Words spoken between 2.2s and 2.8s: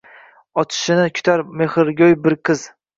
bir qiz